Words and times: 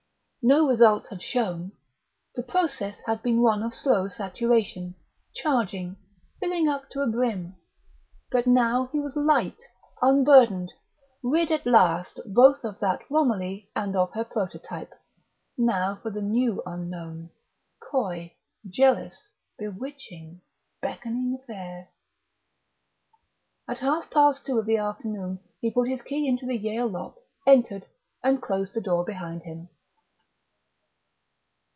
No 0.43 0.65
results 0.67 1.09
had 1.09 1.21
shown. 1.21 1.73
The 2.33 2.41
process 2.41 2.95
had 3.05 3.21
been 3.21 3.43
one 3.43 3.61
of 3.61 3.75
slow 3.75 4.07
saturation, 4.07 4.95
charging, 5.35 5.97
filling 6.39 6.67
up 6.67 6.89
to 6.89 7.01
a 7.03 7.07
brim. 7.07 7.57
But 8.31 8.47
now 8.47 8.87
he 8.91 8.99
was 8.99 9.15
light, 9.15 9.67
unburdened, 10.01 10.73
rid 11.21 11.51
at 11.51 11.67
last 11.67 12.19
both 12.25 12.63
of 12.63 12.79
that 12.79 13.01
Romilly 13.07 13.69
and 13.75 13.95
of 13.95 14.13
her 14.13 14.23
prototype. 14.23 14.91
Now 15.59 15.99
for 16.01 16.09
the 16.09 16.23
new 16.23 16.63
unknown, 16.65 17.29
coy, 17.79 18.33
jealous, 18.67 19.29
bewitching, 19.59 20.41
Beckoning 20.81 21.37
Fair!... 21.45 21.89
At 23.67 23.77
half 23.77 24.09
past 24.09 24.47
two 24.47 24.57
of 24.57 24.65
the 24.65 24.77
afternoon 24.77 25.37
he 25.59 25.69
put 25.69 25.87
his 25.87 26.01
key 26.01 26.27
into 26.27 26.47
the 26.47 26.57
Yale 26.57 26.87
lock, 26.89 27.17
entered, 27.45 27.85
and 28.23 28.41
closed 28.41 28.73
the 28.73 28.81
door 28.81 29.05
behind 29.05 29.43
him.... 29.43 29.69